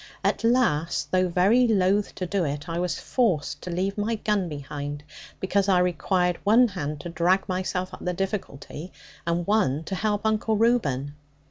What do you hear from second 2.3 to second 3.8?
it, I was forced to